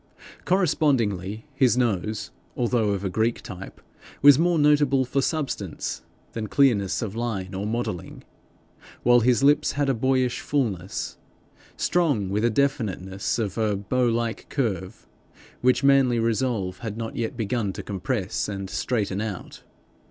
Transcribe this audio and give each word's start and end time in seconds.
Correspondingly, 0.45 1.45
his 1.53 1.77
nose, 1.77 2.31
although 2.57 2.89
of 2.89 3.03
a 3.05 3.09
Greek 3.11 3.41
type, 3.43 3.79
was 4.23 4.39
more 4.39 4.57
notable 4.57 5.05
for 5.05 5.21
substance 5.21 6.01
than 6.31 6.47
clearness 6.47 7.03
of 7.03 7.13
line 7.15 7.53
or 7.53 7.67
modelling; 7.67 8.23
while 9.03 9.19
his 9.19 9.43
lips 9.43 9.73
had 9.73 9.89
a 9.89 9.93
boyish 9.93 10.39
fulness 10.39 11.19
along 11.93 12.31
with 12.31 12.43
a 12.43 12.49
definiteness 12.49 13.37
of 13.37 13.87
bow 13.89 14.07
like 14.07 14.49
curve, 14.49 15.05
which 15.61 15.83
manly 15.83 16.17
resolve 16.17 16.79
had 16.79 16.97
not 16.97 17.15
yet 17.15 17.37
begun 17.37 17.71
to 17.71 17.83
compress 17.83 18.49
and 18.49 18.71
straighten 18.71 19.21
out. 19.21 19.61